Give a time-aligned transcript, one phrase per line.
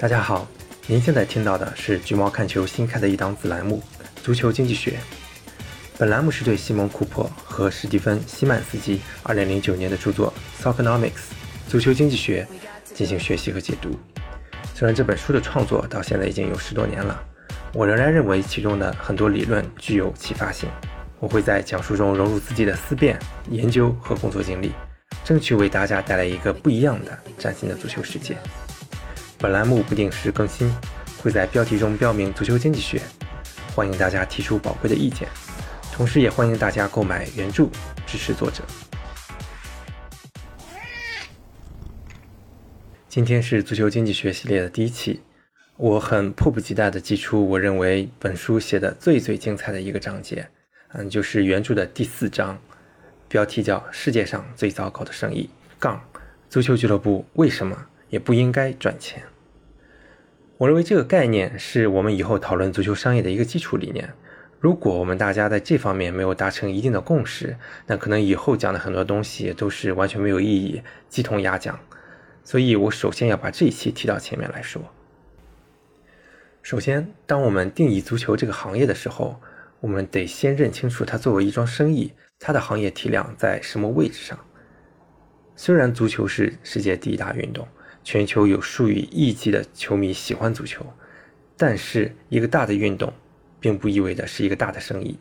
[0.00, 0.46] 大家好，
[0.86, 3.82] 您现在听到的是橘猫看球新开的一档子栏目
[4.24, 4.92] 《足球经济学》。
[5.98, 10.32] 本栏目是对西蒙·库珀和史蒂芬·西曼斯基2009年的著作
[10.62, 11.10] 《Soccernomics》
[11.68, 12.46] 足球经济学
[12.84, 13.90] 进行学习和解读。
[14.72, 17.20] 虽然这本书的创作到现在已经有十多年了，
[17.74, 20.68] 我仍然认为其中的很多理论具有启发性。
[21.18, 23.18] 我会在讲述中融入自己的思辨、
[23.50, 24.70] 研究和工作经历，
[25.24, 28.36] 争取为大家带来一个不一样的、崭新的足球世界。
[29.40, 30.68] 本栏目不定时更新，
[31.22, 33.00] 会在标题中标明“足球经济学”，
[33.72, 35.28] 欢迎大家提出宝贵的意见，
[35.92, 37.68] 同时也欢迎大家购买原著
[38.04, 38.64] 支持作者。
[43.08, 45.20] 今天是足球经济学系列的第一期，
[45.76, 50.48] 我很迫不及待地寄出我认为本书写的最最精彩的一个章节，
[50.94, 52.58] 嗯，就是原著的第四章，
[53.28, 55.48] 标题叫“世界上最糟糕的生意”
[55.78, 56.02] 杠
[56.50, 57.86] 足球俱乐部为什么？
[58.10, 59.22] 也不应该赚钱。
[60.58, 64.12] 我认为这个概念是我们以后讨论足球商业的一个基础理念。
[64.58, 67.56] 如果我们大家在这方面没有达成一定的共识，
[67.86, 71.78] 那可能以后讲的很多东西都是完全没有意义，鸡同鸭讲。
[72.42, 74.82] 所以我首先要把这一期提到前面来说。
[76.60, 79.40] 首先，当我们定义足球这个行业的时候，
[79.78, 84.36] 我们得先认清楚它作为一桩生意，它的行业体量在什么位置上。
[85.54, 87.68] 虽然足球是世界第一大运动。
[88.10, 90.82] 全球有数以亿计的球迷喜欢足球，
[91.58, 93.12] 但是一个大的运动，
[93.60, 95.18] 并不意味着是一个大的生意。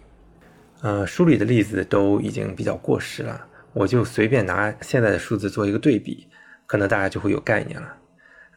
[0.79, 6.27] 呃，书里的例子都已经比较过时了，我就随便拿现在的数字做一个对比，
[6.65, 7.93] 可能大家就会有概念了。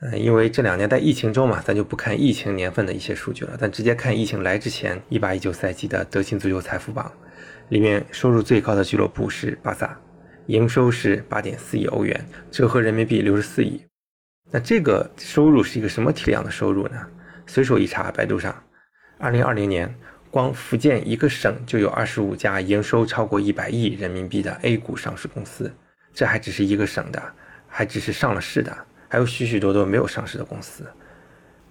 [0.03, 7.11] 嗯，因为这两年在疫情中嘛，咱就不看疫情年份的一些数据了，咱直接看疫情来之前一八一九赛季的德勤足球财富榜，
[7.71, 9.99] 里面收入最高的俱乐部是巴萨，
[10.47, 13.83] 营收是八点四亿欧元，折合人民币六十四亿。
[14.51, 17.07] 那这个收入是一个什么体量的收入呢？
[17.47, 18.55] 随手一查，百度上，
[19.19, 19.95] 二零二零年
[20.31, 25.73] 光福建一个省就有二十五家营收超过一百亿人民币的 A 股上市公司，
[26.13, 27.23] 这还只是一个省的，
[27.69, 28.77] 还只是上了市的，
[29.09, 30.85] 还有许许多多没有上市的公司。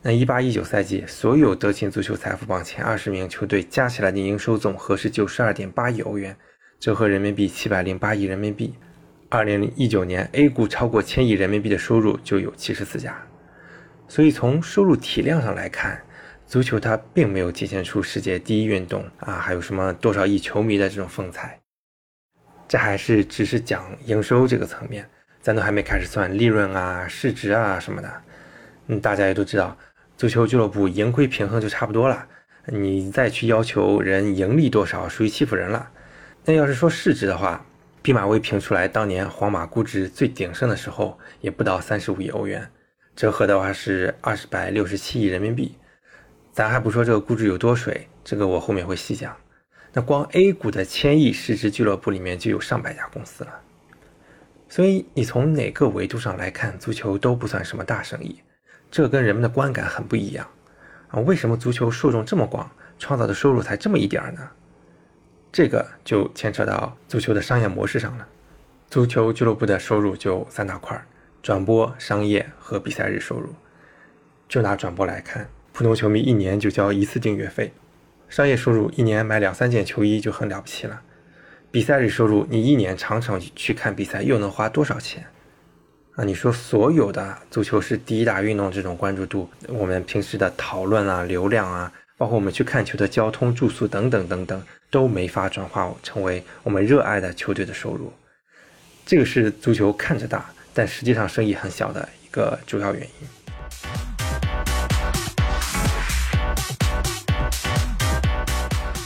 [0.01, 6.33] 那一八一九赛季，所有德勤足球财富榜前二十名球队加起来的营收总和是九十二点八亿欧元，
[6.79, 8.73] 折合人民币七百零八亿人民币。
[9.31, 13.15] 二零一九年，A 股超过千亿人民币的收入就有七十四家，
[14.07, 16.01] 所以从收入体量上来看，
[16.47, 21.59] 足球它并没有体现出世界第一运动啊，还有什么多少亿球迷的这种风采。
[22.67, 25.07] 这还是只是讲营收这个层面，
[25.39, 28.11] 咱都还没开始算利润啊、市值啊什么的。
[28.87, 29.77] 嗯，大家也都知道，
[30.17, 32.27] 足球俱乐部盈亏平衡就差不多了，
[32.65, 35.91] 你再去要求人盈利多少，属于欺负人了。
[36.45, 37.63] 那要是说市值的话，
[38.01, 42.71] 毕马威评出来，当年皇马估值最鼎盛的时候，也不到三十五亿欧元，
[43.13, 45.75] 折合的话是二十百六十七亿人民币。
[46.53, 49.35] 咱还不说这个估值有多水，这个我后面会细讲。
[49.91, 53.59] 那光 A 股的千亿市值俱乐部里面就有上百家公司了，
[54.69, 58.41] 所以你从哪个维度上来看，足球都不算什么大生意，
[58.89, 60.47] 这跟人们的观感很不一样
[61.09, 61.19] 啊。
[61.19, 64.49] 为什么足球受众这么广，创造的收入才这么一点儿呢？
[65.51, 68.27] 这个就牵扯到足球的商业模式上了。
[68.89, 70.99] 足球俱乐部的收入就三大块：
[71.41, 73.49] 转播、商业和比赛日收入。
[74.47, 77.71] 就拿转播来看，普通球迷一年就交一次订阅费；
[78.27, 81.01] 商业收入一年买两三件球衣就很了不起了；
[81.69, 85.25] 比赛日收入，你一年常常去看比赛又能花多少钱？
[86.15, 91.91] 啊，你说所有的足球是第一大运动这种关注度，我们平时的讨论啊、流量啊。
[92.19, 98.11] 包括我们去看球的交通、住宿等等等等，都没法转化成为我们热爱的球队的收入。
[99.05, 103.27] 这个是足球看着大，但实际上生意很小的一个主要原因。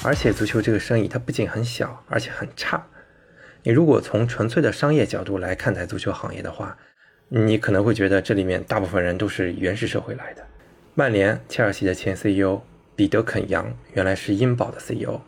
[0.04, 2.84] 而且足球这个生意它不仅很小，而且很差。
[3.62, 6.76] 你如果从纯粹的商业角度来看待足球行业的话，
[7.30, 10.44] 你可能会觉得这里面大部分人都是原始社会来的。
[10.96, 12.60] 曼联、切尔西的前 CEO。
[12.96, 15.20] 彼得·肯扬原来是英宝的 CEO，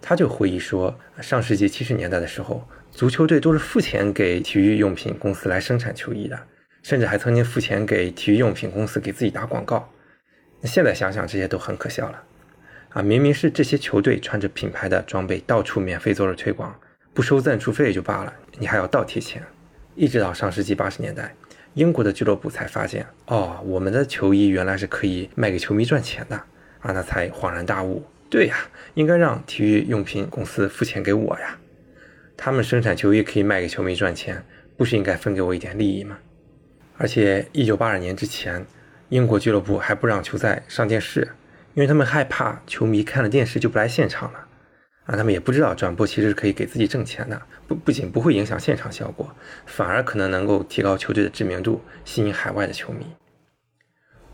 [0.00, 6.38] 他就回忆说，上世纪七十年代的时候，足球队都是付钱给体育用品公司来生产球衣的，
[6.82, 9.88] 甚至还曾经付钱给体育用品公司给自己打广告。
[10.60, 12.22] 那现在想想，这些都很可笑了。
[12.90, 16.74] 啊，明明是这些球队穿着品牌的装备到处免费做了推广，
[17.12, 19.42] 不收赞助费也就罢了，你还要倒贴钱。
[19.94, 21.34] 一直到上世纪八十年代，
[21.74, 26.42] 英国的俱乐部才发现，哦，我们的球衣原来是可以卖给球迷赚钱的。
[26.86, 28.04] 啊，那才恍然大悟。
[28.30, 28.56] 对呀，
[28.94, 31.58] 应该让体育用品公司付钱给我呀。
[32.36, 34.44] 他们生产球衣可以卖给球迷赚钱，
[34.76, 36.16] 不是应该分给我一点利益吗？
[36.96, 38.64] 而且，一九八二年之前，
[39.08, 41.28] 英国俱乐部还不让球赛上电视，
[41.74, 44.46] 因为他们害怕球迷看了电视就不来现场了。
[45.06, 49.28] 啊，他们也不知道转播其实是可以给自己挣钱的，不不仅不会影响现场效果，
[49.66, 53.06] 反而可能能够提高球队的知名度，吸引海外的球迷。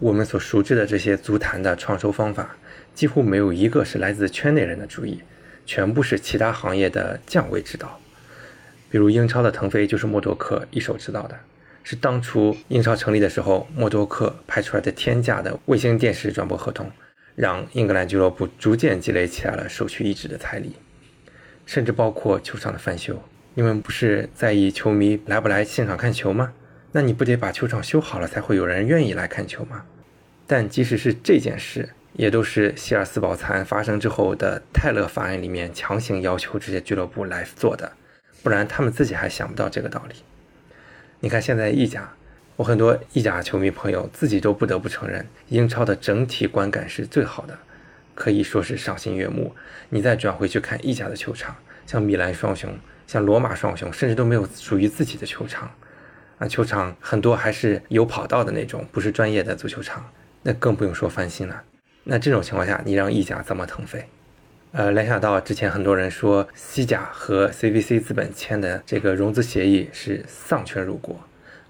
[0.02, 2.56] 我们所熟知的这些足坛的创收方法，
[2.92, 5.22] 几乎没有一个是来自圈内人的主意，
[5.64, 8.00] 全部是其他行业的降维指导。
[8.90, 11.38] 比如英超的腾飞就是默多克一手指导的，
[11.84, 16.90] 是当初英超成立的时候，默多克拍出来的天价的卫星电视转播合同。
[17.36, 20.74] 让英格兰俱乐部逐渐积累起来了首屈一指的财力，
[21.64, 23.22] 甚至包括球场的翻修。
[23.54, 26.52] 你们不是在意球迷来不来现场看球吗？
[26.92, 29.84] 那你不得把球场修好了，才会有人愿意来看球吗？
[30.46, 37.90] 但即使是这件事，也都是希尔斯堡惨案发生之后的泰勒法案里面强行要求这些俱乐部来做的，
[38.42, 40.16] 不然他们自己还想不到这个道理。
[41.20, 42.12] 你看现在意甲。
[42.56, 47.58] 我很多意甲球迷朋友自己都不得不承认，英超的整体观感是最好的，
[48.14, 49.52] 可以说是赏心悦目。
[49.88, 51.56] 你再转回去看意甲的球场，
[51.86, 52.70] 像米兰双雄、
[53.06, 55.68] 像罗马双雄，甚至都没有属于自己的球场，
[56.42, 60.10] 啊，球场很多还是有跑道的那种，不是专业的足球场，
[60.42, 61.62] 那更不用说翻新了。
[62.02, 64.04] 那这种情况下，你让意甲怎么腾飞？
[64.72, 71.20] 呃，联想到之前很多人说西甲和 CVC 资本签的这个融资协议是丧权辱国。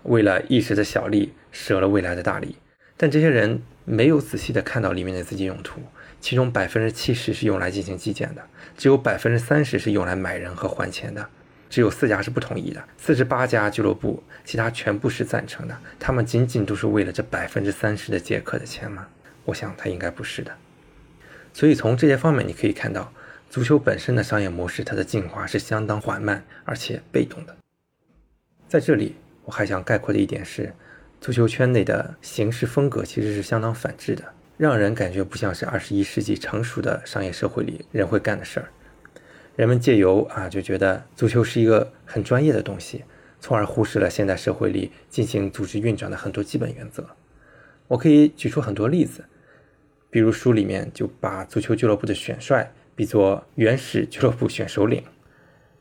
[0.04, 2.56] 为了一时的小利，舍了未来的大利，
[2.96, 5.82] 但这些人没有仔细的看到里面的资金用途，
[6.18, 8.42] 其中百分之七十是用来进行基建的，
[8.78, 11.28] 只有百分之三十是用来买人和还钱的，
[11.72, 15.74] 只有四家是不同意的，四十八家俱乐部，其他全部是赞成的。
[15.98, 19.08] 他们仅仅都是为了这百分之三十的借客的钱吗？
[19.46, 20.54] 我想他应该不是的。
[21.54, 23.10] 所以从这些方面你可以看到，
[23.48, 27.56] 足球本身的商业模式，它的进化是相当缓慢而且被动的。
[28.68, 29.16] 在这里。
[29.44, 30.72] 我还想概括的一点是，
[31.20, 34.22] 足球圈内的行事风格其实是相当反智的，
[34.56, 38.68] 让人感觉不像是二十一世纪成熟的商业社会里人会干的事儿。
[39.54, 43.04] 人们借由啊就觉得足球是一个很专业的东西，
[43.38, 47.06] 从而忽视了现代社会里进行组织运转的很多基本原则。
[47.88, 49.24] 我可以举出很多例子，
[50.08, 55.02] 比如书里面就把足球俱乐部的选帅比作原始俱乐部选首领。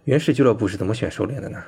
[0.04, 1.64] 原始俱乐部是怎么选首领的呢？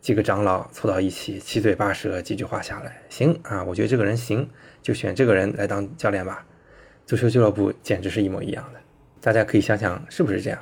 [0.00, 4.48] 几个长老凑到一起，七嘴八舌几句话下来，行啊，我觉得这个人行，
[4.80, 6.46] 就选这个人来当教练吧。
[7.04, 8.80] 足球俱乐部简直是一模一样的，
[9.20, 10.58] 大家可以想想是不是这样？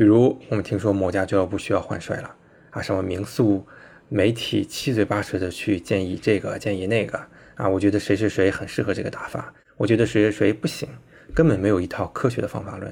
[0.00, 2.34] 比如我们听说某家俱乐部需要换帅了
[2.70, 3.66] 啊，什么名宿、
[4.08, 7.20] 媒体七嘴八舌的去建议这个建议那个
[7.56, 10.88] 啊，我觉得谁谁谁很适合这个打法，我觉得谁谁谁不行，
[11.34, 12.90] 根本没有一套科学的方法论，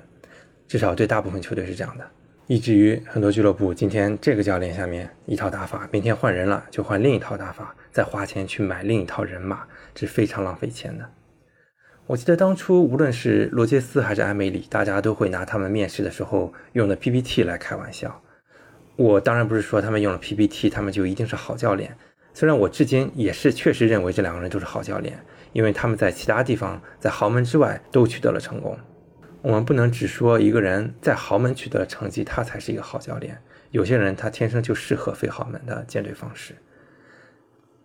[0.67, 2.07] 至少对大部分球队是这样的。
[2.47, 11.11] 以至于很多俱乐部今天这个教练下面一套打法，明天换人了就换另一套打法，再花钱去买另一套人马，这是非常浪费钱的。
[12.09, 18.23] 我记得当初无论是罗杰斯还是埃梅里，大家都会拿他们面试的时候用的 PPT 来开玩笑。
[18.97, 21.95] 我当然不是说他们用了 PPT，他们就一定是好教练。
[22.33, 25.19] 虽然我至今也是确实认为这两个人都是好教练，
[25.53, 28.79] 因为他们在其他地方在豪门之外都取得了成功。
[29.43, 33.37] 我们不能只说一个人在豪门取得了成绩，他才是一个好教练。
[33.71, 36.55] 有些人他天生就适合非豪门的建队方式。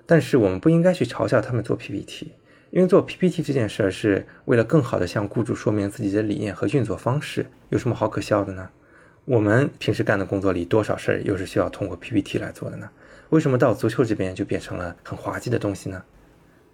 [0.06, 2.32] 但是我们不应该去嘲笑他们做 PPT，
[2.74, 8.68] 因为做 PPT 这件事儿是为了更好的向雇主说明自己的理念和运作方式，有什么好可笑的呢？
[9.26, 12.90] 我们平时干的工作里多少事儿又是需要通过 PPT 来做的呢？
[13.30, 16.04] 为什么到足球这边就变成了很滑稽的东西呢？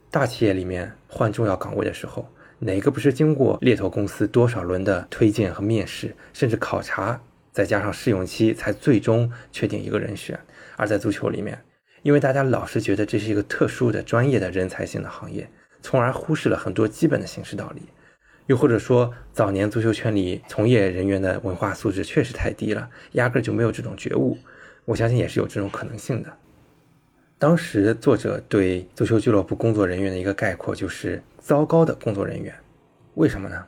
[0.10, 2.26] 大企业里面换重要岗位的时候。
[2.60, 10.40] 哪个不是经过猎头公司多少轮的推荐和面试，甚至考察，再加上试用期，才最终确定一个人选？
[10.78, 11.62] 而在足球里面，
[12.04, 15.50] 因为大家老是觉得这是一个特殊的、专业的人才性的行业，
[15.82, 17.84] 从而忽视了很多基本的形式道理。
[18.48, 24.38] 又或者说，早年足球圈里从业人员的文化素质确实太低了，压根就没有这种觉悟。
[24.86, 26.30] 我相信也是有这种可能性的。
[27.38, 31.22] 当时作者对足球俱乐部工作人员的一个概括就是。
[31.42, 32.54] 糟糕的工作人员，
[33.16, 33.66] 为什么呢？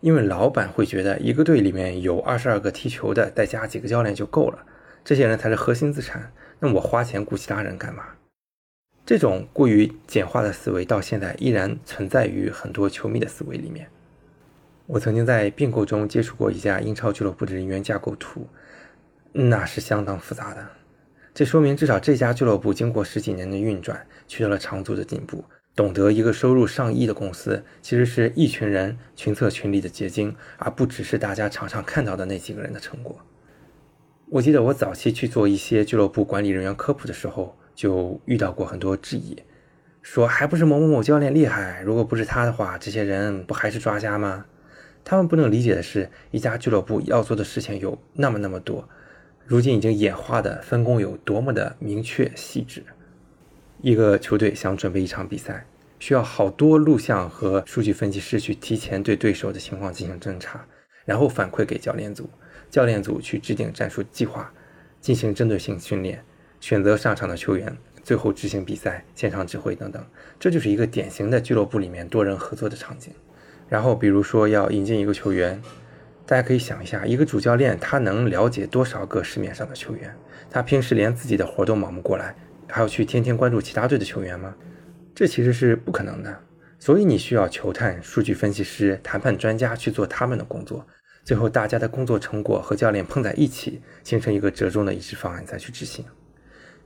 [0.00, 4.64] 因为老板会觉得一个队里面有二十二个踢球的，再加几个教练就够了，
[5.02, 6.30] 这些人才是核心资产。
[6.60, 8.04] 那我花钱雇其他人干嘛？
[9.06, 13.88] 这种过于简化的思维到现在依然存在于很多球迷的思维里面。
[14.86, 18.48] 我曾经在并购中接触过一家英超俱乐部的人员架构图，
[19.30, 20.66] 那是相当复杂的。
[21.32, 25.44] 这说明至少这家俱乐部经过十几年的运转，取得了长足的进步。
[25.76, 33.16] 懂得一个收入上亿的公司，其实是一群人群策群力的结晶，而不只是大家常常看到的那几个人的成果。
[34.30, 39.36] 我记得我早期去做一些俱乐部管理人员科普的时候，就遇到过很多质疑，
[40.02, 44.46] 说还不是某某某教练厉害，如果不是他的话，这些人不还是抓瞎吗？
[45.04, 48.88] 他们不能理解的是，一家俱乐部要做的事情有那么那么多，
[49.44, 52.82] 如今已经演化的分工有多么的明确细致。
[53.82, 55.66] 一个球队想准备一场比赛，
[55.98, 60.66] 需要好多录像和数据分析师去提前对对手的情况进行侦查，
[61.04, 62.28] 然后反馈给教练组，
[62.70, 64.50] 教练组去制定战术计划，
[65.00, 66.24] 进行针对性训练，
[66.60, 70.04] 选择上场的球员，最后执行比赛、现场指挥等等。
[70.38, 73.12] 这就是一个典型的俱乐部里面多人合作的场景。
[73.68, 75.60] 然后，比如说要引进一个球员，
[76.24, 80.14] 大家可以想一下，一个主教练他能了解多少个市面上的球员？
[80.50, 82.34] 他平时连自己的活都忙不过来，
[82.68, 84.54] 还要去天天关注其他队的球员吗？
[85.14, 86.40] 这其实是不可能的。
[86.78, 90.86] 所以你需要球探、数据分析师、谈判专家去做他们的工作，
[91.24, 96.04] 最后大家的工作成果和教练碰在一起，形成一个折中的一致方案再去执行，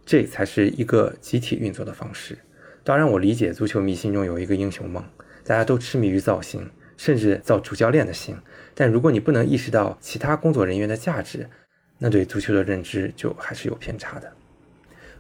[0.05, 2.39] 这才是一个集体运作的方式。
[2.83, 5.05] 当然，我理解足球迷心中有一个英雄梦。
[5.43, 8.37] 大家都痴迷于造星，甚至造主教练的星。
[8.75, 11.49] 但如果你不能意识到其他工作人员的价值，
[11.99, 14.33] 那对足球的认知就还是有偏差的。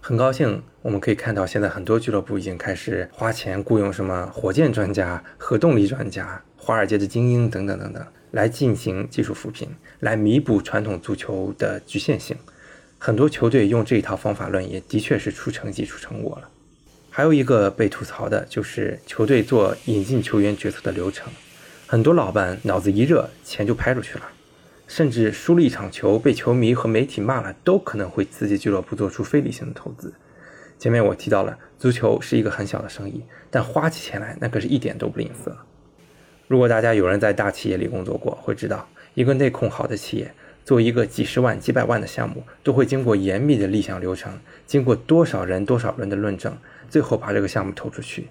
[0.00, 9.68] 很高兴我们可以看到，现在很多俱乐部已经开始花钱雇佣什么火箭专家、核动力专家、华尔街的精英等等等等，来进行技术扶贫，
[9.98, 12.36] 来弥补传统足球的局限性。
[13.02, 16.50] 很多球队用这一套方法论，也的确是出成绩、出成果了。
[17.08, 21.32] 还有一个被吐槽的就是球队做引进球员决策的流程，
[21.86, 24.24] 很多老板脑子一热，钱就拍出去了，
[24.86, 30.12] 甚至输了一场球被球迷和媒体骂了，都可能会刺激俱乐部做出非理性的投资。
[30.78, 35.50] 前面我提到了，足球是一个很小的生意，但花起钱来那可是一点都不吝啬。
[36.48, 46.56] 如果大家有人在大企业里工作过，会知道，一个内控好的企业，做一个几十万、几百万的项目，都会经过严密的立项流程，经过多少人、多少轮的论证。
[46.88, 48.26] 最后把这个项目投出去，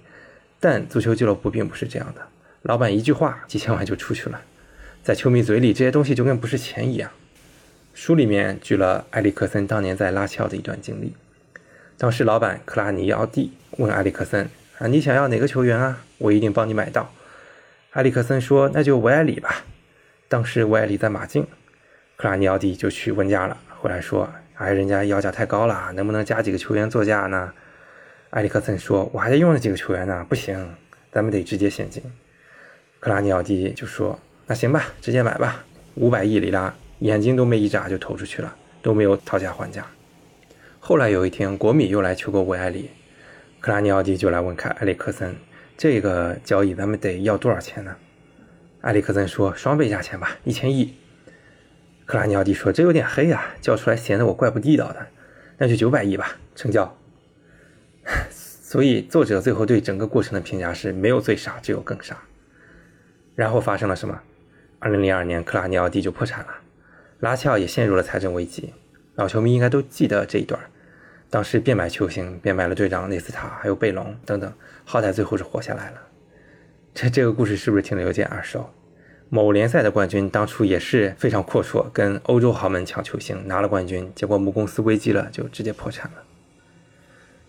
[0.60, 2.22] 但足球俱乐部并不是这样的。
[2.64, 4.42] 老板一句话，几千万就出去了，
[5.02, 7.10] 在球迷嘴里，这些东西就跟不是钱一样。
[7.94, 11.14] 书里面举了埃里克森当年在拉齐奥的一段经历。
[11.98, 16.02] 当时老板克拉尼奥蒂问埃里克森：“啊，你想要哪个球员啊？
[16.18, 17.14] 我一定帮你买到。”
[17.92, 19.64] 埃里克森说：“那就维埃里吧。”
[20.28, 21.48] 当时维埃里在马竞，
[22.22, 27.54] 克拉尼奥蒂就去问价了，回来说：“哎，人家要价太高了，能不能加几个球员作价呢？”
[28.32, 30.76] 埃里克森说：“我还在用了几个球员呢，不行，
[31.14, 32.04] 咱们得直接现金。”
[33.00, 35.64] 克拉尼奥蒂就说：“那行吧，直接买吧，
[35.96, 39.88] 五百亿里拉，眼睛都没一眨就投出去了，都没有讨价还价。”
[40.82, 42.90] 后来有一天，国米又来求购维埃里，
[43.62, 45.34] 克拉尼奥蒂就来问凯埃里克森
[45.78, 47.96] ：“这个交易咱们得要多少钱呢？”
[48.82, 50.94] 埃里克森说：“双倍价钱吧，一千亿。”
[52.10, 55.08] 克拉尼奥蒂说：“这有点黑啊，叫出来显得我怪不地道的，
[55.60, 56.98] 那就九百亿吧，成交。”
[58.34, 62.18] 所以，作者最后对整个过程的评价是：没有最傻，只有更傻。
[63.36, 64.20] 然后发生了什么？
[64.80, 66.56] 二零零二年，克拉尼奥蒂就破产了，
[67.20, 68.74] 拉齐奥也陷入了财政危机。
[69.14, 70.60] 老球迷应该都记得这一段。
[71.30, 74.52] 当时变卖球星，变卖了队长内斯塔，还有贝隆等等，
[74.84, 76.02] 好歹最后是活下来了。
[76.92, 78.68] 这这个故事是不是听得有点耳熟？
[79.32, 86.24] 某联赛的冠军当初也是非常阔绰，跟欧洲豪门抢球星，拿了冠军，结果母公司危机了，就直接破产了。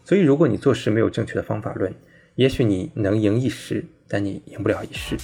[0.05, 1.95] 所以，如果你做事没有正确的方法论，
[2.35, 5.17] 也许你能赢一时，但你赢不了一世。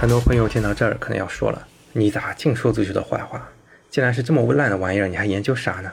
[0.00, 3.48] 很多朋友听到这儿可能要说了：“你咋净说足球的坏话？
[3.88, 5.92] 既然是这么烂的玩意儿，你还研究啥呢？”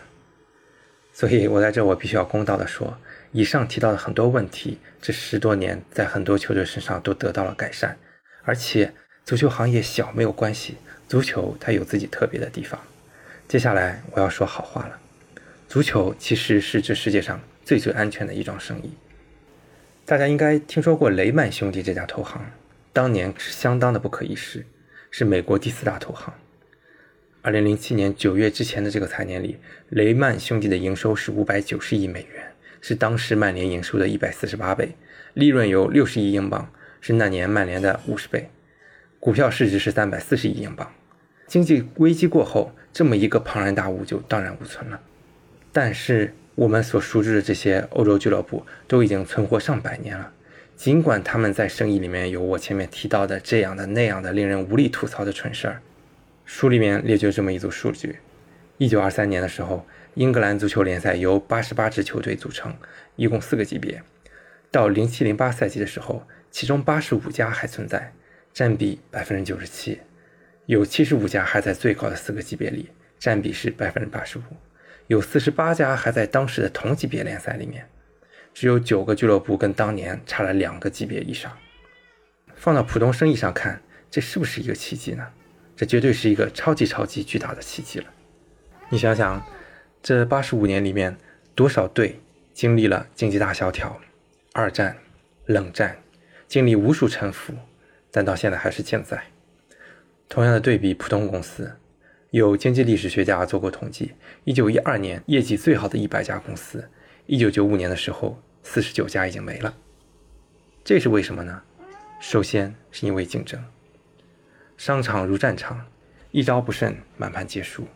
[1.14, 2.98] 所以我在这我必须要公道的说，
[3.34, 7.98] 以上提到的很多问题，这十多年在很多球队身上都得到了改善，
[8.44, 8.94] 而且
[9.26, 10.76] 足球行业小没有关系，
[11.10, 12.80] 足球它有自己特别的地方。
[13.48, 15.00] 接下来我要说好话了。
[15.68, 18.92] 足球其实是这世界上最最安全的一桩生意。
[20.06, 22.40] 大家应该听说过雷曼兄弟这家投行，
[22.94, 24.64] 当年是相当的不可一世，
[25.10, 26.32] 是美国第四大投行。
[27.42, 29.58] 二零零七年九月之前的这个财年里，
[29.90, 32.53] 雷曼兄弟的营收是五百九十亿美元，
[32.86, 34.90] 是当时曼联营收的一百四十八倍，
[35.36, 38.50] 利润有六十亿英镑，是那年曼联的五十倍，
[39.22, 40.92] 股票市值是三百四十亿英镑。
[41.48, 45.00] 经济危机过后，这么一个庞然大物就荡然无存了。
[45.72, 50.34] 但是我们所熟知的这些欧洲俱乐部都已经存活上百年了，
[50.76, 55.82] 尽管他们在生意里面有我前面提到的这样的那样的令人无力吐槽的蠢事儿。
[56.44, 58.18] 书里面列举这么一组数据：
[58.78, 62.76] 一九二三年的时候，英格兰足球联赛由八十八支球队组成，
[63.16, 63.98] 一共四个级别；
[64.70, 68.14] 到零七零八赛季的时候，其中八十五家还存在，
[68.54, 70.00] 占比百分之九十七。
[70.68, 74.44] 有七十五家还在最高的四个级别里，占比是百分之八十五。
[75.08, 77.90] 有四十八家还在当时的同级别联赛里面，
[78.54, 81.52] 只有九个俱乐部跟当年差了两个级别以上。
[82.56, 85.28] 放到普通生意上看，这是不是一个奇迹呢？
[85.76, 88.06] 这绝对是一个超级超级巨大的奇迹了。
[88.90, 89.44] 你想想，
[90.04, 91.16] 这八十五年里面，
[91.56, 92.20] 多少队
[92.54, 94.02] 经历了经济大萧条、
[94.52, 94.98] 二战、
[95.46, 95.98] 冷战，
[96.46, 97.54] 经历无数沉浮，
[98.12, 99.24] 但到现在还是健在。
[100.28, 101.78] 同样的对比，普通公司，
[102.32, 104.12] 有经济历史学家做过统计，
[104.44, 106.90] 一九一二年业绩最好的一百家公司，
[107.26, 109.74] 一九九五年的时候，四十九家已经没了。
[110.84, 111.62] 这是为什么呢？
[112.20, 113.64] 首先是因为竞争。
[114.76, 115.86] 商场如战场，
[116.32, 117.88] 一招不慎，满盘皆输。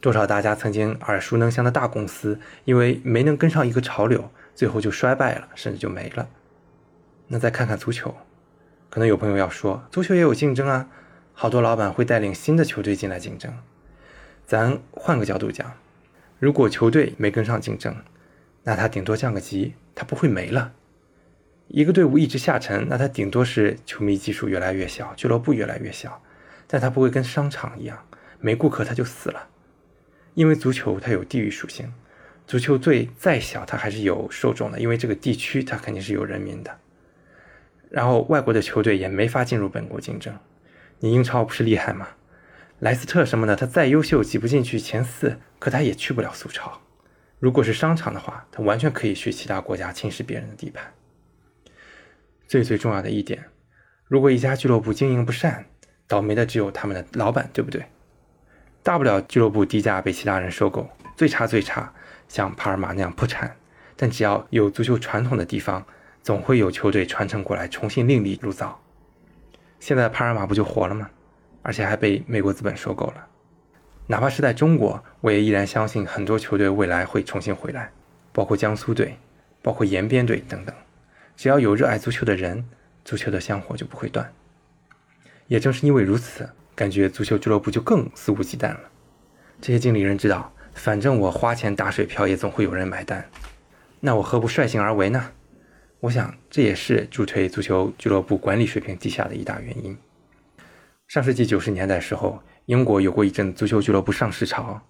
[0.00, 6.28] 多少大家曾经耳熟能详的大公司，因为没能跟上一个潮流，最后就衰败了，甚至就没了。
[7.26, 8.14] 那再看看足球，
[8.88, 10.88] 可能有朋友要说，足球也有竞争啊，
[11.32, 13.52] 好多老板会带领新的球队进来竞争。
[14.46, 15.74] 咱换个角度讲，
[16.38, 17.96] 如果球队没跟上竞争，
[18.62, 20.72] 那他顶多降个级，他不会没了。
[21.66, 26.22] 一个队伍一直下沉，那他顶多是球迷基数越来越小，俱乐部越来越小，
[26.66, 27.98] 但他不会跟商场一样，
[28.40, 29.48] 没顾客他就死了。
[30.38, 31.92] 因为足球它有地域属性，
[32.46, 36.78] 足球队再小它还是有受众的，因为这个地区它肯定是有人民的。
[37.90, 40.38] 然后外国的球队也没法进入本国竞争。
[41.00, 42.10] 你英超不是厉害吗？
[42.78, 46.82] 莱斯特什么的，他再优秀挤不进去前四，可他也去不了苏超。
[47.40, 50.94] 如果是商场的话，他完全可以去其他国家侵蚀别人的地盘。
[52.46, 53.46] 最最重要的一点，
[54.06, 55.66] 如果一家俱乐部经营不善，
[56.06, 57.84] 倒霉的只有他们的老板，对不对？
[58.88, 61.92] 大不了俱乐部低价被其他人收购，最差最差
[62.26, 63.54] 像帕尔马那样破产。
[63.94, 65.84] 但只要有足球传统的地方，
[66.22, 68.80] 总会有球队传承过来，重新另立炉灶。
[69.78, 71.10] 现在帕尔马不就活了吗？
[71.60, 73.26] 而且还被美国资本收购了。
[74.06, 77.92] 哪怕是在中国，我也依然相信很多球队未来会重新回来，
[78.32, 79.18] 包括江苏队，
[79.60, 80.74] 包括延边队等等。
[81.36, 82.66] 只要有热爱足球的人，
[83.04, 84.32] 足球的香火就不会断。
[85.46, 88.80] 也正是因为如此，感觉足球俱乐部就更肆无忌惮了。
[89.60, 93.28] 这些经理人知道，反正我花钱打水漂，也总会有人买单，
[93.98, 95.32] 那我何不率性而为呢？
[95.98, 99.98] 我想这也是助推足球俱乐部管理水平低下的一大原因。
[101.08, 104.80] 上世纪九十年代时候，英国有过一阵足球俱乐部上市潮，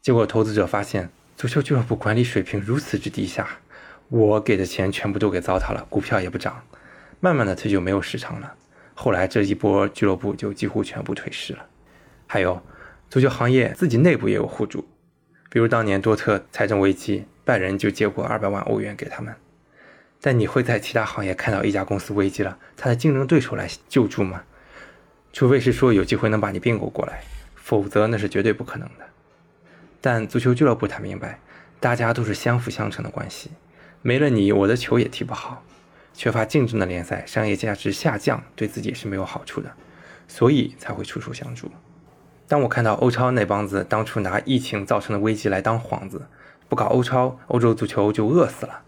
[0.00, 3.48] 结果投资者发现足球俱乐部管理水平如此之低下。
[4.08, 6.62] 我给的钱全部都给糟蹋了，股票也不涨，
[7.18, 8.54] 慢慢的它就没有市场了。
[8.94, 11.66] 后来这一波俱乐部就几乎全部退市了。
[12.26, 12.62] 还有，
[13.10, 14.86] 足球行业自己内部也有互助，
[15.50, 19.34] 比如当年多特财政危机，拜仁就借过二百万欧元给他们。
[20.20, 24.42] 但你会在其他行业看到一家公司危机了，他的竞争对手来救助吗？
[25.32, 29.04] 除非是说有机会能把你并购过来，否则那是绝对不可能的。
[30.00, 31.40] 但足球俱乐部他明白，
[31.80, 33.50] 大家都是相辅相成的关系。
[34.00, 35.62] 没了你，我的球也踢不好。
[36.14, 39.70] 缺乏竞争的联赛，商业价值下降，对自己是没有好处的，
[40.26, 41.70] 所以才会处处相助。
[42.46, 46.26] 当我看到欧超那帮子当初拿疫情造成的危机来当幌子，
[46.68, 48.82] 不搞欧超，欧洲足球就饿死了，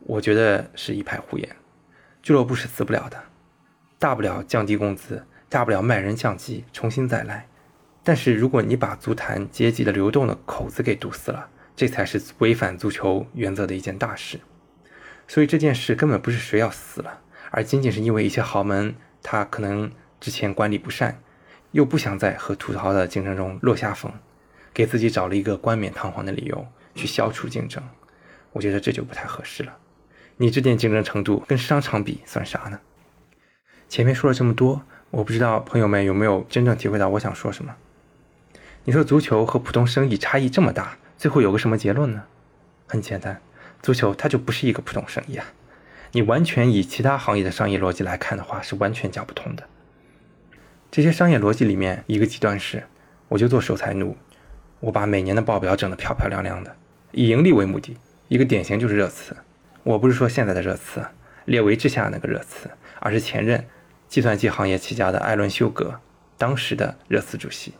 [0.00, 1.48] 我觉得是一派胡言。
[2.22, 3.22] 俱乐部是死不了的，
[3.98, 7.46] 大不了降低工资，大不了卖人降级，重新再来。
[8.04, 14.40] 但是如果你把足坛阶级的流动的口子给堵死了，这才是违反足球原则的一件大事，
[15.28, 21.20] 所以这件事根本不是谁要死了，而仅仅是因为一些豪门他可能之前管理不善，
[21.72, 24.10] 又不想在和土豪的竞争中落下风，
[24.72, 27.82] 给自己找了一个冠冕堂皇的理由去消除竞争。
[28.52, 29.76] 我觉得这就不太合适了。
[30.38, 32.80] 你这点竞争程度跟商场比算啥呢？
[33.88, 37.76] 前面说了这么多，我不知道朋友们有没有真正体会到我想说什么。
[38.84, 40.96] 你说足球和普通生意差异这么大？
[41.18, 42.24] 最后有个什么结论呢？
[42.86, 43.42] 很简单，
[43.82, 45.46] 足球它就不是一个普通生意啊！
[46.12, 49.64] 你完全以其他行业的商业逻辑来看的话，是完全讲不通的。
[50.90, 52.84] 这些商业逻辑里面，一个极端是，
[53.28, 54.16] 我就做守财奴，
[54.80, 56.74] 我把每年的报表整得漂漂亮亮的，
[57.12, 57.96] 以盈利为目的。
[58.28, 59.36] 一个典型就是热刺，
[59.82, 61.04] 我不是说现在的热刺，
[61.44, 63.66] 列维之下那个热刺，而是前任
[64.08, 66.00] 计算机行业起家的艾伦休格，
[66.36, 67.74] 当时的热刺主席。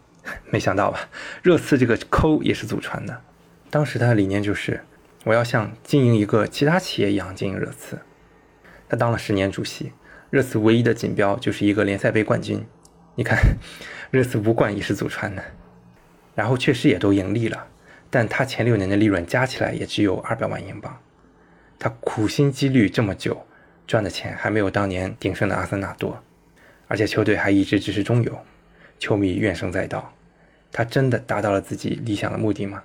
[0.51, 1.09] 没想到吧，
[1.43, 3.23] 热刺这个抠也是祖传的。
[3.71, 4.85] 当时他的理念就是，
[5.29, 7.99] 我要像经营一个其他企业一样经营热刺。
[8.89, 9.93] 他当了十年主席，
[10.31, 12.65] 热刺唯一的锦标就是一个联赛杯冠军。
[13.15, 13.39] 你看，
[14.11, 15.45] 热刺五冠也是祖传的，
[16.35, 17.67] 然后确实也都盈利了，
[18.09, 20.99] 但他前六年的利润加起来也只有二百万英镑。
[21.79, 23.45] 他苦心积虑这么久，
[23.87, 26.23] 赚的钱还没有当年鼎盛的阿森纳多，
[26.87, 28.39] 而且球队还一直只是中游，
[28.99, 30.15] 球迷怨声载道。
[30.73, 32.83] 他真的达到了自己理想的目的吗？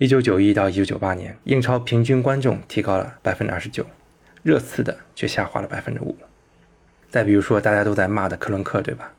[0.00, 3.84] 一九九一到一九九八年，英超平均观众提高了百分之二十九，
[4.42, 6.16] 热刺的却下滑了百分之五。
[7.10, 9.12] 再比如说，大家都在骂的克伦克，对吧？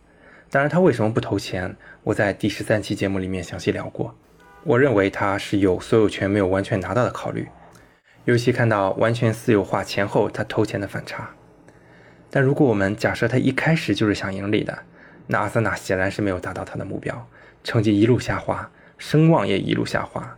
[0.49, 1.75] 当然，他为什么不投钱？
[2.01, 4.15] 我在第十三期节目里面详细聊过。
[4.63, 7.47] 我认为他是有所有权没有完全拿到的考虑，
[8.25, 11.29] 尤其看到完全私有化前后他投钱的反差。
[12.31, 14.75] 但如果我们假设他一开始就是想盈利的，
[15.27, 17.27] 那阿森纳显然是没有达到他的目标，
[17.63, 18.67] 成绩一路下滑，
[18.97, 20.35] 声望也一路下滑。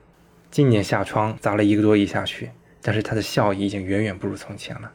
[0.54, 4.92] 今年下窗砸了一个多亿下去，但是他的效益已经远远不如从前了。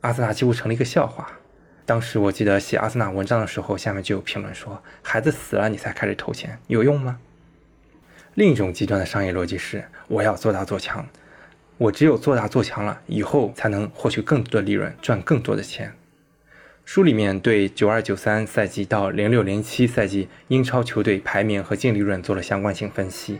[0.00, 1.30] 阿森纳几乎成了一个笑话。
[1.86, 7.20] 当时我记得写阿森纳文章的时候，下面就有评论说：“孩子死了你才开始投钱，有用吗？”
[8.34, 11.06] 另一种极端的商业逻辑是：我要做大做强，
[11.76, 15.94] 我只有做大做强了，以后才能获取更多的利润，赚更多的钱。
[16.84, 23.38] 书里面对九二九三赛季到零六零七赛季英超球队排名和净利润做了相关性分析，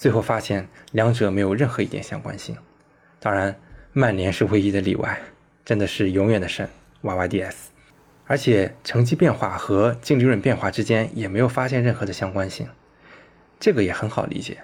[0.00, 2.56] 最后发现两者没有任何一点相关性。
[3.18, 3.54] 当然，
[3.92, 5.20] 曼联是唯一的例外，
[5.62, 6.66] 真的是永远的神
[7.02, 7.52] YYDS，
[8.24, 12.66] 而且成绩变化和净利润变化之间也没有发现任何的相关性。
[13.58, 14.56] 这个也很好理解，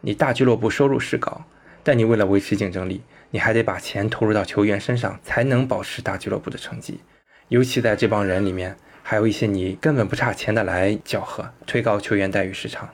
[0.00, 1.44] 你大俱乐部收入是高，
[1.84, 6.98] 但你为了维持竞争力，你还得把钱投入到球员身上，才能保持大俱乐部的成绩。
[7.46, 12.88] 尤其在这帮人里面，还有一些你根本不差钱的来搅和，推高球员待遇市场。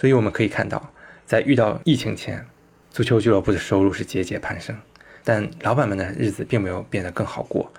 [0.00, 0.94] 所以我们可以看到，
[1.26, 2.46] 在遇到疫情前，
[2.90, 4.74] 足球俱乐部的收入是节节攀升，
[5.22, 7.70] 但老板们的日子并没有变得更好过，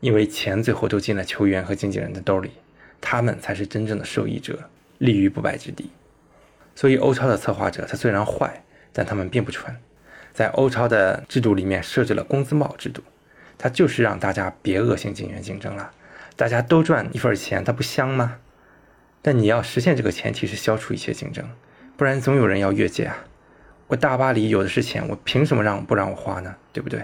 [0.00, 2.50] 因为钱最后都进了球员和经纪人的兜里，
[3.00, 5.90] 他们才是真正的受益者，立于不败之地。
[6.74, 9.76] 所以，欧超的策划者他虽然坏，但他们并不蠢。
[10.32, 13.00] 在欧超的制度里面设置了工资帽制度，
[13.56, 15.92] 它就是让大家别恶性竞员竞争了，
[16.34, 18.38] 大家都赚一份钱，它不香吗？
[19.26, 21.48] 但你要实现这个前提是消除一切竞争，
[21.96, 23.16] 不然总有人要越界啊！
[23.86, 26.54] 我大巴黎有的是钱，我凭什么让不让我花呢？
[26.74, 27.02] 对不对？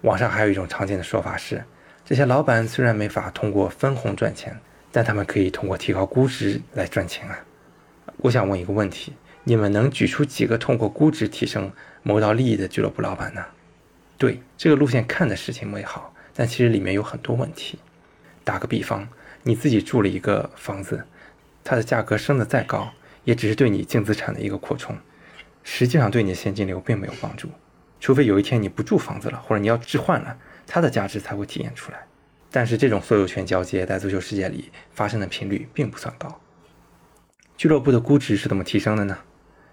[0.00, 1.62] 网上还有一种常见的说法是，
[2.06, 4.58] 这些老板虽然没法通过分红赚钱，
[4.90, 7.38] 但他们可以通过提高估值来赚钱啊。
[8.16, 9.12] 我想问一个问题：
[9.44, 11.70] 你们能举出几个通过估值提升
[12.02, 13.44] 谋到利益的俱乐部老板呢？
[14.16, 17.78] 对这个路线看的事情美好，但其实里面有很多问题。
[18.42, 19.06] 打个比方，
[19.42, 21.04] 你自己住了一个房子，
[21.64, 22.92] 它的价格升得再高，
[23.24, 24.96] 也只是对你净资产的一个扩充，
[25.62, 27.48] 实际上对你的现金流并没有帮助。
[28.00, 32.06] 除非有一天你不住房子了，或者你要置换了，它的价值才会体现出来。
[32.50, 36.40] 但是这种所有权交接在足球世界里发生的频率并不算高。
[37.56, 39.16] 俱乐部的估值是怎么提升的呢？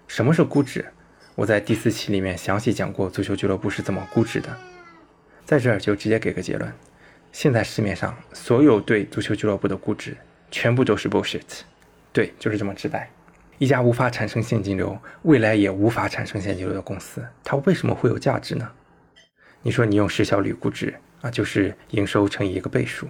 [0.06, 0.92] 什么是估值？
[1.34, 4.56] 我在第四期里面详细讲过足球俱乐部是怎么估值的，
[5.44, 6.72] 在这儿就直接给个结论：
[7.32, 10.16] 现在市面上所有对足球俱乐部的估值
[10.50, 11.62] 全部都是 bullshit。
[12.12, 13.10] 对，就是这么直白。
[13.58, 18.70] 一家无法产生现金流，未来也无法产生现金流的公司，它为什么会有价值呢？
[19.62, 23.08] 你说你用市销率估值啊，就是营收乘以一个倍数。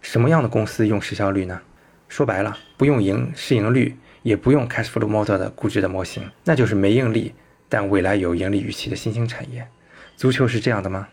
[0.00, 1.60] 什么样的公司用市销率呢？
[2.08, 3.96] 说白了，不用盈市盈率。
[4.24, 7.34] 也不用 cash flow model 的估值的模型，那就是没盈利，
[7.68, 9.68] 但未来有盈利预期的新兴产业。
[10.16, 11.08] 足球是这样的吗？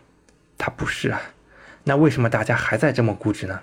[0.56, 1.20] 它不是啊。
[1.84, 3.60] 那为什么大家还在这么估值呢？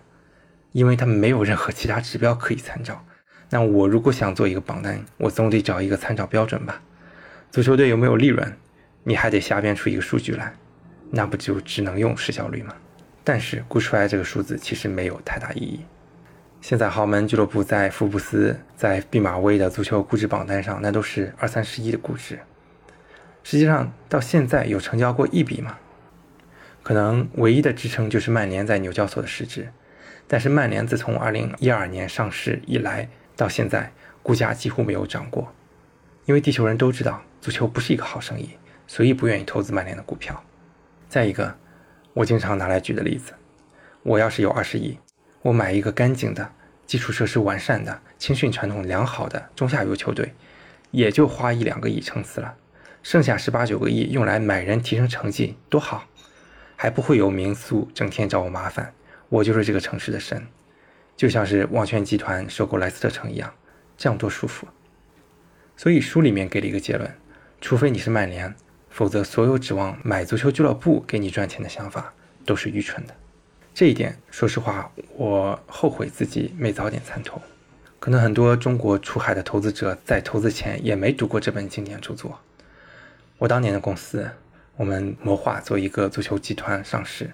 [0.71, 3.03] 因为他们没有任何其他指标可以参照。
[3.49, 6.81] 那我如果想做一个榜单，我总得找一个参照标准吧。
[7.51, 8.55] 足球队有没有利润？
[9.03, 10.53] 你还得瞎编出一个数据来，
[11.09, 12.75] 那不就只能用市销率吗？
[13.23, 15.79] 但是估出来这个数字其实没有太大意义。
[16.61, 22.37] 现在豪门俱乐部在福布斯、在毕马威的足球估值榜单上，那都是二三十亿的估值。
[23.43, 25.77] 实际上，到现在有成交过一笔吗？
[26.83, 29.69] 可能唯一的支撑就是曼联在纽交所的市值。
[30.27, 33.09] 但是曼联自从二零一二年上市以来
[33.39, 33.89] 到现在，
[34.21, 35.53] 股价几乎没有涨过。
[36.25, 38.49] 因为地球人都知道足球不是一个好生意，
[38.85, 40.43] 所以不愿意投资曼联的股票。
[41.07, 41.55] 再一个，
[42.13, 43.31] 我经常拿来举的例子，
[44.03, 44.99] 我要是有二十亿。
[45.41, 46.51] 我买一个干净的、
[46.85, 50.33] 基础设施完善的、青训传统良好的中下游球队，
[50.91, 52.55] 也就花一两个亿撑死了，
[53.01, 56.03] 剩下十八九个亿用来买人提升成绩，多好，
[56.75, 58.93] 还不会有民宿整天找我麻烦，
[59.29, 60.45] 我就是这个城市的神，
[61.19, 63.53] 就像是旺泉集团收购莱斯特城一样，
[63.97, 64.65] 这样多舒服。
[65.75, 67.13] 所以书里面给了一个结论：
[67.59, 68.55] 除非你是曼联，
[68.89, 72.13] 否则所有指望买足球俱乐部给你赚钱的想法
[72.45, 73.13] 都是愚蠢的。
[73.73, 77.41] 这一点，说实话，我后悔自己没早点参透。
[77.99, 82.39] 可能很多中国出海的投资者在投资前也没读过这本经典著作。
[83.37, 84.31] 我当年的公司，
[84.77, 87.29] 我们谋划做一个足球集团上市，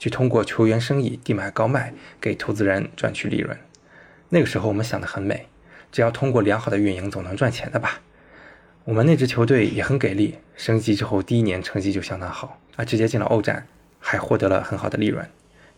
[0.00, 3.56] 去通过球员生意低买高卖给投资人赚取利润。
[4.30, 5.46] 那个时候我们想得很美，
[5.92, 8.00] 只要通过良好的运营，总能赚钱的吧？
[8.84, 13.66] 我们那支球队也很给力，升级之后第一年成绩就相当好啊，直接进了欧战，
[13.98, 15.28] 还获得了很好的利润，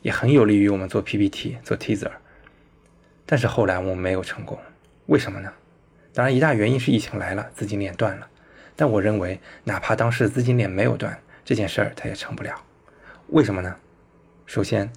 [0.02, 2.12] 也很有利于我们做 PPT 做 teaser。
[3.26, 4.56] 但是后来我们没有成功，
[5.06, 5.52] 为什么呢？
[6.14, 8.28] 当然一大原因是疫情来了，资金链断了。
[8.76, 12.54] 但我认为，哪怕当时资金链没有断，这件事儿它也成不了。
[13.28, 13.74] 为什么呢？
[14.46, 14.92] 首先，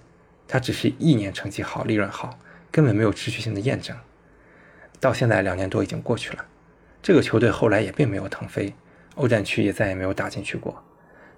[0.47, 2.39] 它只是一年成绩好，利润好，
[2.71, 3.95] 根本没有持续性的验证。
[4.99, 6.45] 到现在两年多已经过去了。
[7.01, 8.73] 这个球队后来也并没有腾飞，
[9.15, 10.84] 欧战区也再也没有打进去过，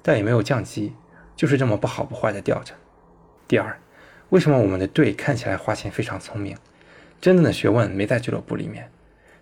[0.02, 0.94] 但也没有降级，
[1.36, 2.74] 就是这么不好不坏的吊着。
[3.48, 3.78] 第二，
[4.30, 6.58] 为什么我们的队看起来花钱非常聪明，
[7.20, 8.90] 真正的学问没在俱乐部里面？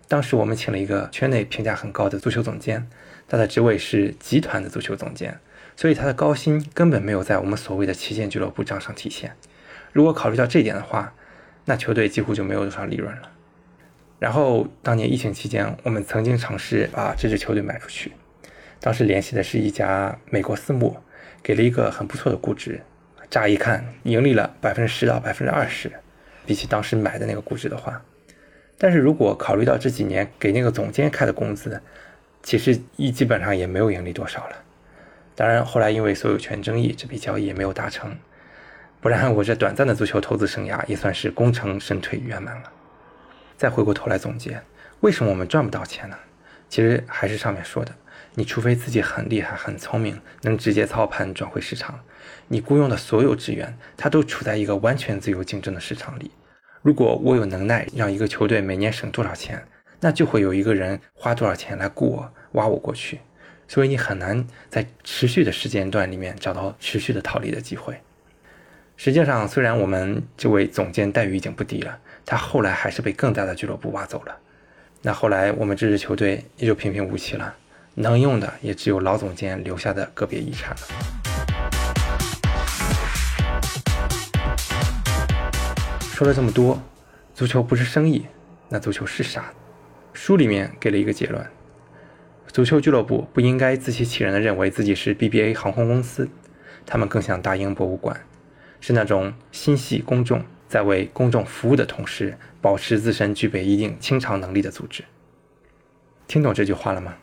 [0.08, 2.88] 当时我们请了一个圈内评价很高的足球总监，
[3.28, 5.38] 他的职位是集团的足球总监，
[5.76, 9.36] 所以他的高薪根本没有在我们所谓的旗舰俱乐部账上体现。
[9.92, 11.12] 如果考虑到这点的话，
[11.66, 13.30] 那球队几乎就没有多少利润了。
[14.18, 18.12] 然后当年疫情期间，我们曾经尝试把这支球队卖出去。
[18.80, 20.96] 当时联系的是一家美国私募，
[21.42, 22.80] 给了一个很不错的估值。
[23.28, 25.92] 乍一看，盈利了百分之十到百分之二十，
[26.46, 28.02] 比起当时买的那个估值的话。
[28.78, 31.82] 但是如果考虑到这几年给那个总监开的工资，
[32.42, 34.56] 其实一基本上也没有盈利多少了。
[35.36, 38.16] 当然后来因为所有权争议，这笔交易也没有达成。
[39.00, 42.72] 不然我这短暂的足球投资生涯也算是功成身退圆满了。
[43.56, 44.60] 再回过头来总结，
[45.00, 46.16] 为什么我们赚不到钱呢？
[46.68, 47.92] 其实还是上面说的，
[48.34, 52.00] 你除非自己很厉害、很聪明，能直接操盘转会市场，
[52.48, 56.30] 你雇佣的所有职员，他都处在一个完全自由竞争的市场里。
[56.82, 59.62] 如果我有能耐让一个球队每年省多少钱，
[60.00, 63.20] 那就会有一个人花多少钱来雇我、挖我过去。
[63.68, 68.00] 所以你很难在持续的时间段里面找到持续的套利的机会。
[68.96, 71.98] 实际上，虽然我们这位总监待遇已经不低了。
[72.28, 74.36] 他后来还是被更大的俱乐部挖走了，
[75.02, 77.54] 那后来我们这支球队也就平平无奇了，
[77.94, 80.80] 能用的也只有老总监留下的个别遗产了。
[86.00, 86.82] 说了这么多，
[87.32, 88.26] 足球不是生意，
[88.68, 89.52] 那足球是啥？
[90.12, 91.46] 书里面给了一个结论：
[92.56, 96.26] 足球俱乐部不应该自欺欺人的认为自己是 BBA 航空公司，
[96.86, 98.18] 他们更像大英博物馆，
[98.80, 100.42] 是那种心系公众。
[100.66, 105.04] 在为公众服务的同时，保持自身具备一定清偿能力的组织。
[106.26, 107.16] 听懂这句话了吗？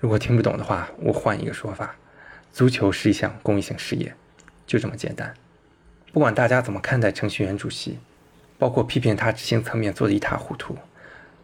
[0.00, 1.96] 如果听不懂的话，我换一个说法：
[2.50, 4.14] 足球是一项公益性事业，
[4.66, 5.34] 就这么简单。
[6.10, 7.98] 不管大家怎么看待程序员主席，
[8.58, 10.78] 包括批评他执行层面做得一塌糊涂，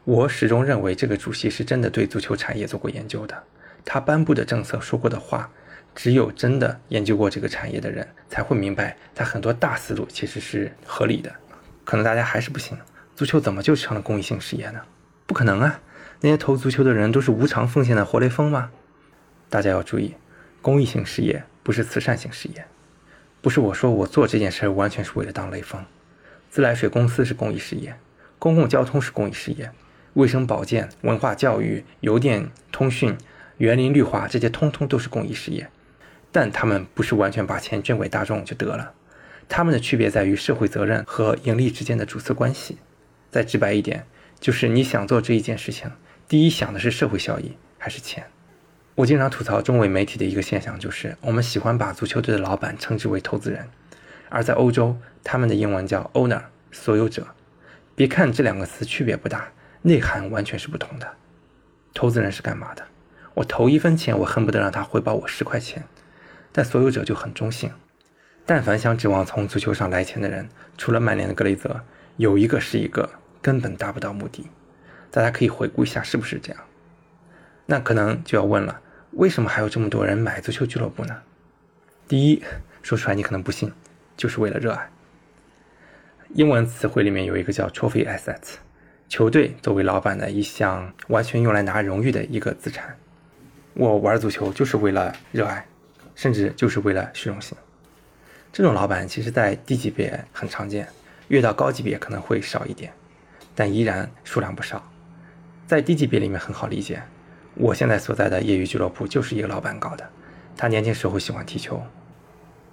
[0.05, 3.43] 我始终认为这个主席是真的对足球产业做过研究的。
[3.85, 5.51] 他颁布的政策，说过的话。
[5.93, 11.33] 只有真的研究过这个产业的人，才会明白他很多大思路其实是合理的。
[11.85, 12.79] 可能大家还是不信，
[13.17, 14.81] 足球怎么就成了公益性事业呢？
[15.27, 15.81] 不可能啊！
[16.21, 18.71] 那些投足球的人都是无偿奉献的活雷锋吗？
[19.49, 20.15] 大家要注意，
[20.63, 22.65] 公益性事业不是慈善性事业，
[23.43, 25.85] 不是我说我做这件事完全是为了当雷锋。
[26.49, 27.97] 自来水公司是公益事业，
[28.39, 29.73] 公共交通是公益事业，
[30.15, 33.17] 卫生保健、文化教育、邮电通讯、
[33.59, 35.69] 园林绿化这些通通都是公益事业。
[36.33, 38.93] 但他们不是完全把钱捐给大众就得了，
[39.49, 42.79] 他们的区别在于社会责任和盈利之间的主次关系。
[43.31, 44.07] 再直白一点，
[44.39, 45.91] 就是你想做这一件事情，
[46.29, 48.27] 第一想的是社会效益还是钱？
[48.95, 53.69] 我经常吐槽中美媒体的一个现象，就是我们喜欢把足球队的老板称之为投资人，
[54.29, 57.27] 而在欧洲，他们的英文叫 owner，所有者。
[57.97, 59.49] 别看这两个词区别不大，
[59.83, 61.17] 内涵完全是不同的。
[61.95, 62.85] 投资人是干嘛的？
[63.35, 65.85] 我投一分钱，我恨不得让他回报我十块钱。
[66.53, 67.71] 但所有者就很中性，
[68.45, 71.81] 但凡想指望从足球上来钱的人，除了曼联的格雷泽，
[72.17, 73.09] 有一个是一个，
[73.41, 74.49] 根本达不到目的。
[75.13, 76.61] 大家可以回顾一下，是不是这样？
[77.67, 78.81] 那可能就要问了，
[79.13, 81.23] 为什么还有这么多人买足球俱乐部呢？
[82.09, 82.43] 第一，
[82.83, 83.73] 说出来你可能不信，
[84.17, 84.91] 就是为了热爱。
[86.35, 88.55] 英文词汇里面有一个叫 trophy assets，
[89.11, 92.97] 球队作为老板的一项完全用来拿荣誉的一个资产。
[93.75, 95.67] 我玩足球就是为了热爱。
[96.17, 97.57] 甚至就是为了虚荣心，
[98.53, 100.87] 这种老板其实，在低级别很常见，
[101.29, 102.93] 越到高级别可能会少一点，
[103.55, 104.87] 但依然数量不少。
[105.67, 107.03] 在低级别里面很好理解，
[107.55, 110.07] 我现在所在的业余俱乐部就是一个老板搞的。
[110.59, 111.83] 他年轻时候喜欢踢球，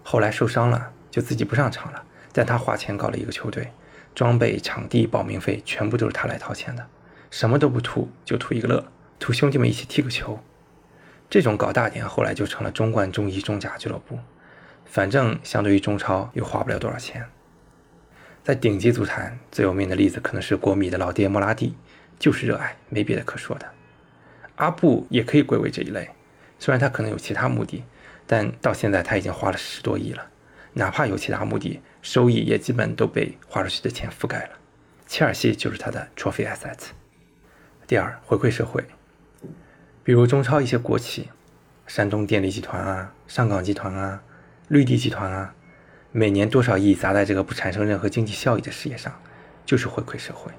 [0.04, 3.71] 后来受伤了，就自己不上场了，但他花钱搞了一个球队，
[4.17, 6.88] 装备、场地、报名费全部都是他来掏钱的，
[7.30, 8.84] 什么都不图，就图一个乐，
[9.19, 10.39] 图兄弟们一起踢个球。
[11.30, 14.17] 这种搞大点，后来就成了中冠、中乙、中甲俱乐部，
[14.86, 17.30] 反正相对于中超又花不了多少钱。
[18.43, 21.75] 在顶级足坛最有名的例子可能是国米的老爹莫拉蒂，
[22.17, 23.71] 就是热爱，没别的可说的。
[24.56, 26.10] 阿布也可以归为这一类，
[26.58, 27.84] 虽然他可能有其他目的，
[28.25, 30.25] 但到现在他已经花了十多亿了，
[30.73, 34.52] 哪怕有其他目的，收益也基本都被花出去的钱覆盖了。
[35.08, 36.91] 切尔西就是他的 trophy assets。
[37.86, 38.82] 第二，回馈社会，
[40.06, 41.28] 比如中超一些国企，
[41.86, 44.24] 山东电力集团啊、上港集团啊、
[44.70, 45.54] 绿地集团啊，
[46.13, 49.13] 每年多少亿砸在这个不产生任何经济效益的事业上，
[49.65, 50.50] 就是回馈社会，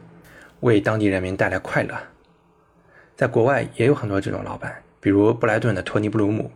[0.61, 1.98] 为当地人民带来快乐。
[3.16, 6.52] 在国外也有很多这种老板，比如布莱顿的托尼·布鲁姆，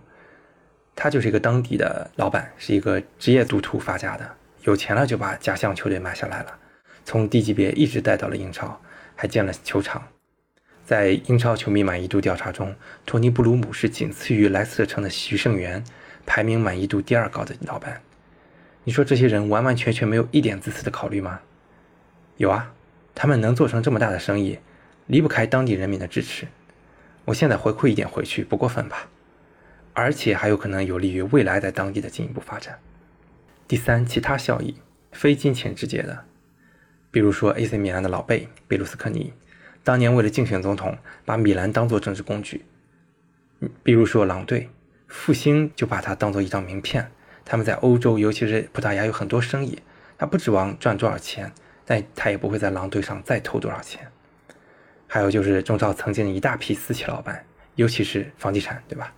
[0.95, 6.59] 他就是一个当地的老板，是一个职业赌徒发家的，有钱了就把家乡球队买下来了，
[7.05, 8.81] 从低级别一直带到了英超，
[9.17, 10.03] 还建了球场。
[10.85, 12.75] 在英超球迷满意度调查中，
[13.07, 15.83] 托尼·布鲁姆是仅次于莱斯特城的徐胜元，
[16.27, 18.01] 排名满意度第二高的老板。
[18.85, 21.41] 你说这些人完完全全没有一点自私的考虑吗？
[22.37, 22.73] 有啊，
[23.15, 24.59] 他们能做成这么大的生意，
[25.07, 26.47] 离不开当地人民的支持。
[27.25, 29.09] 我现在回馈一点回去，不过分吧？
[29.93, 32.79] 而且还有可能有利于未来在当地的进一步发展。
[33.73, 34.75] 第三，其他效益，
[35.13, 36.27] 非金钱直接的，
[37.11, 39.33] 比如说 AC 米兰的老贝贝卢斯科尼。
[39.83, 42.67] 当年为了竞选总统，把米兰当作政治工具。
[43.83, 44.69] 比如说狼队，
[45.09, 47.11] 复兴就把它当做一张名片。
[47.47, 49.79] 他们在欧洲，尤其是葡萄牙有很多生意。
[50.19, 51.51] 他不指望赚多少钱，
[51.87, 54.07] 但他也不会在狼队上再投多少钱。
[55.07, 57.43] 还有就是中超曾经的一大批私企老板，
[57.77, 59.15] 尤其是房地产，对吧？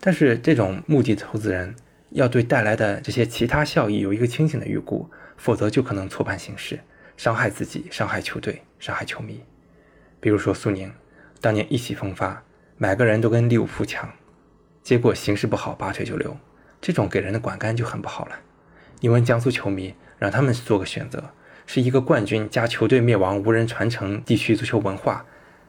[0.00, 1.74] 但是这种目的投资人
[2.10, 6.80] 要对带来的这些其他效益有一个清醒的预估，否则就可能错判形势，
[7.16, 9.42] 伤害自己，伤害球队，伤害球迷。
[10.20, 10.92] 比如说苏宁，
[11.40, 12.42] 当年意气风发，
[12.76, 14.10] 买个人都跟利物浦抢，
[14.82, 16.36] 结果形势不好，拔腿就溜，
[16.80, 18.38] 这种给人的观感就很不好了。
[19.00, 21.30] 你问江苏球迷，让他们做个选择，
[21.66, 25.24] 是一个冠军加球队灭亡、无人传承地区足球文化，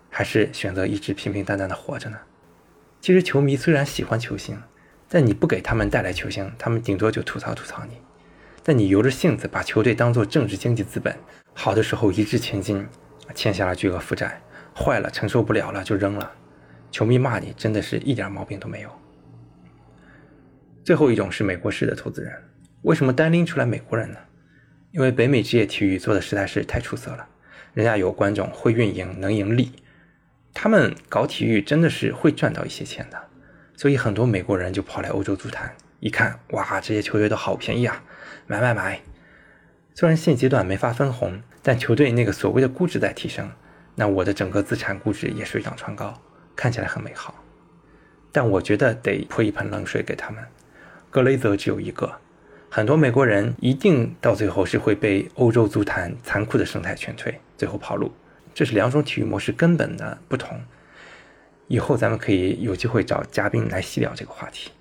[0.09, 2.17] 还是选择一直平平淡淡的活着呢？
[2.99, 4.61] 其实球迷虽然喜欢球星，
[5.13, 7.97] 但你不给他们带来球星，他们顶多就吐槽吐槽你。
[8.63, 11.13] 但你由着性子把球队当做政治经济资本，
[11.53, 12.87] 好的时候一掷千金。
[13.33, 14.41] 欠下了巨额负债，
[14.75, 16.31] 坏了承受不了了就扔了。
[16.91, 18.89] 球迷骂你，真的是一点毛病都没有。
[20.83, 22.33] 最后一种是美国式的投资人，
[22.81, 24.17] 为什么单拎出来美国人呢？
[24.91, 27.25] 因为北美职业体育做的实在是太出色了，
[27.73, 29.71] 人家有观众，会运营，能盈利，
[30.53, 33.17] 他们搞体育真的是会赚到一些钱的。
[33.81, 38.03] 所以很多美国人就跑来欧洲足坛，一看，哇，这些球队都好便宜啊，
[38.45, 39.01] 买买买。
[39.95, 41.41] 虽然现阶段没法分红。
[41.63, 43.49] 但球队那个所谓的估值在提升，
[43.95, 46.21] 那我的整个资产估值也水涨船高，
[46.55, 47.33] 看起来很美好。
[48.31, 50.43] 但我觉得得泼一盆冷水给他们。
[51.09, 52.11] 格雷泽只有一个，
[52.69, 58.11] 很多美国人一定到最后是会被欧洲足坛残酷的生态劝退，最后跑路。
[58.53, 60.61] 这是两种体育模式根本的不同。
[61.71, 64.71] 以后咱们可以有机会找嘉宾来细聊这个话题。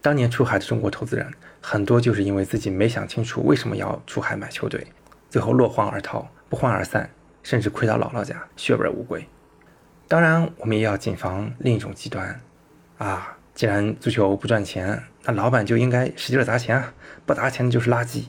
[0.00, 1.28] 当年出海的中国投资人
[1.60, 4.86] 很多就是因为自己没想清楚为什么要出海买球队。
[5.28, 7.10] 最后落荒而逃，不欢而散，
[7.42, 9.26] 甚至亏到姥姥家，血本无归。
[10.06, 12.40] 当然，我们也要谨防另一种极端，
[12.98, 16.94] 啊，既然足球不赚钱，那老板就应该使劲砸钱啊，
[17.26, 18.26] 不砸钱就是垃圾。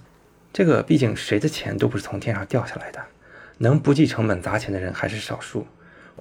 [0.51, 2.99] 这个毕竟谁的钱都不是从天上掉下来的，
[3.59, 5.67] 能不计成本砸钱的人还是少数。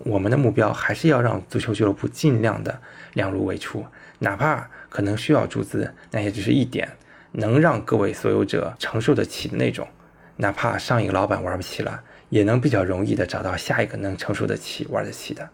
[0.05, 2.81] 我们的目标还是要让足球俱乐部尽量的
[3.13, 3.85] 量入为出，
[4.19, 6.89] 哪怕可能需要注资，那也只是一点，
[7.33, 9.87] 能让各位所有者承受得起的那种。
[10.37, 15.51] 哪怕上一个老板玩不起了，也能比较容易的找到下一个能承受得起、玩得起的，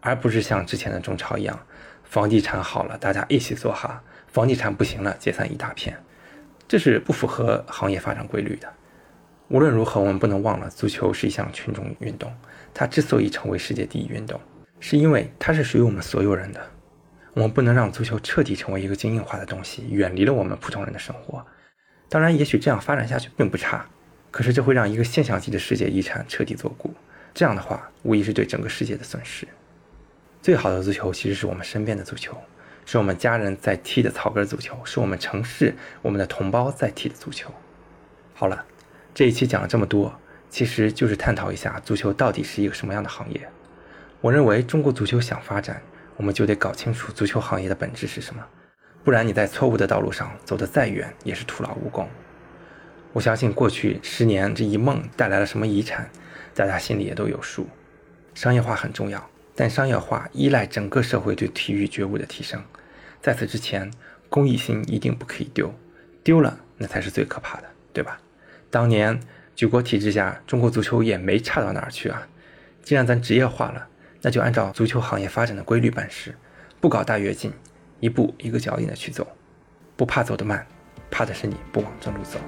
[0.00, 1.58] 而不是像之前的中超一样，
[2.04, 5.96] 房地产好了大家一起做哈，房地产不行了解散一大片，
[6.68, 8.68] 这是不符合行业发展规律的。
[9.48, 12.30] 无论如何，我们不能忘了，足球是一项群众运动，
[12.74, 14.40] 它之所以成为世界第一运动，
[14.80, 16.60] 是因为它是属于我们所有人的。
[17.34, 21.44] 我们不能让足球彻底成为一个精英化的东西，远离了我们普通人的生活。
[22.08, 23.86] 当然，也许这样发展下去并不差。
[24.30, 26.94] 可是这会让一个现象级的世界遗产彻底作古，
[27.34, 29.46] 这样的话无疑是对整个世界的损失。
[30.40, 32.34] 最好的足球其实是我们身边的足球，
[32.86, 37.52] 是我们家人在踢的草根足球，是我们城市我们的同胞在踢的足球。
[38.34, 38.64] 好了，
[39.14, 40.18] 这一期讲了这么多，
[40.52, 43.48] 其实就是探讨一下足球到底是一个什么样的行业。
[44.20, 45.80] 我认为中国足球想发展，
[46.14, 48.44] 我们就得搞清楚足球行业的本质是什么，
[49.02, 52.06] 不然你在错误的道路上走得再远也是徒劳无功。
[53.14, 56.10] 我相信过去十年这一梦带来了什么遗产，
[56.54, 57.66] 大家心里也都有数。
[58.34, 59.26] 商业化很重要，
[59.56, 62.62] 但商业化依赖整个社会对体育觉悟的提升。
[63.22, 63.90] 在此之前，
[64.28, 65.74] 公益心一定不可以丢，
[66.22, 68.20] 丢了那才是最可怕的，对吧？
[68.70, 69.18] 当年
[69.54, 72.26] 举国体制下，中国足球也没差到哪儿去啊。
[72.82, 73.86] 既然咱职业化了，
[74.22, 76.34] 那就按照足球行业发展的规律办事，
[76.80, 77.52] 不搞大跃进，
[78.00, 79.26] 一步一个脚印的去走，
[79.94, 80.66] 不怕走得慢，
[81.10, 82.38] 怕的是你不往正路走。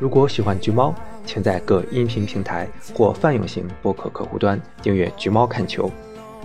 [0.00, 0.92] 如果喜欢橘猫，
[1.24, 5.88] 请在各音频平台或泛用型播客客户端订阅《橘猫看球》，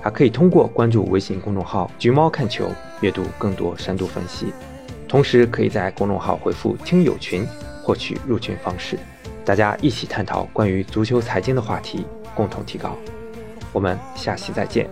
[0.02, 2.70] 还可以通过关注微信公众号“橘猫看球”
[3.02, 4.54] 阅读更多深度分析。
[5.08, 7.46] 同时，可以在公众号回复“听友群”
[7.82, 8.98] 获取入群方式，
[9.46, 12.96] 大家一起探讨关于足球财经的话题，共同提高。
[13.72, 14.90] 我们下期再见。